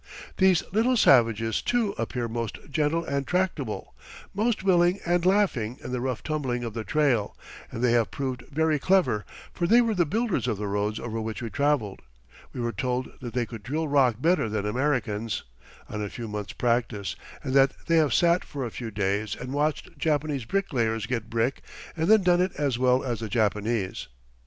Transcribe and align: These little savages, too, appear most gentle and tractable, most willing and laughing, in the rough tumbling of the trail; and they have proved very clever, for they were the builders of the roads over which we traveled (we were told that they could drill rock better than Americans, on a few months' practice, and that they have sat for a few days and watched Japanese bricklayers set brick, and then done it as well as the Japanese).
These 0.37 0.63
little 0.71 0.97
savages, 0.97 1.61
too, 1.61 1.93
appear 1.95 2.27
most 2.27 2.57
gentle 2.71 3.05
and 3.05 3.27
tractable, 3.27 3.93
most 4.33 4.63
willing 4.63 4.99
and 5.05 5.23
laughing, 5.27 5.77
in 5.83 5.91
the 5.91 6.01
rough 6.01 6.23
tumbling 6.23 6.63
of 6.63 6.73
the 6.73 6.83
trail; 6.83 7.37
and 7.69 7.83
they 7.83 7.91
have 7.91 8.09
proved 8.09 8.41
very 8.49 8.79
clever, 8.79 9.25
for 9.53 9.67
they 9.67 9.79
were 9.79 9.93
the 9.93 10.07
builders 10.07 10.47
of 10.47 10.57
the 10.57 10.65
roads 10.67 10.99
over 10.99 11.21
which 11.21 11.43
we 11.43 11.51
traveled 11.51 12.01
(we 12.51 12.59
were 12.59 12.71
told 12.71 13.11
that 13.21 13.35
they 13.35 13.45
could 13.45 13.61
drill 13.61 13.87
rock 13.87 14.15
better 14.19 14.49
than 14.49 14.65
Americans, 14.65 15.43
on 15.87 16.01
a 16.03 16.09
few 16.09 16.27
months' 16.27 16.53
practice, 16.53 17.15
and 17.43 17.53
that 17.53 17.73
they 17.85 17.97
have 17.97 18.11
sat 18.11 18.43
for 18.43 18.65
a 18.65 18.71
few 18.71 18.89
days 18.89 19.35
and 19.35 19.53
watched 19.53 19.95
Japanese 19.99 20.45
bricklayers 20.45 21.05
set 21.07 21.29
brick, 21.29 21.61
and 21.95 22.07
then 22.07 22.23
done 22.23 22.41
it 22.41 22.53
as 22.57 22.79
well 22.79 23.03
as 23.03 23.19
the 23.19 23.29
Japanese). 23.29 24.07